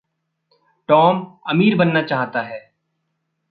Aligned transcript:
Tom 0.89 1.37
अमीर 1.47 1.75
बनना 1.75 2.01
चाहता 2.01 2.41
है। 2.41 2.71